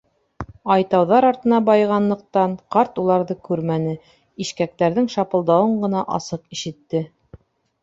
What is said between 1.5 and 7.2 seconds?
байығанлыҡтан, ҡарт уларҙы күрмәне, ишкәктәрҙең шапылдауын ғына асыҡ ишетте.